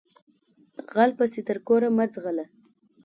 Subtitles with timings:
[0.93, 2.45] غل پسې تر کوره مه ځغلهٔ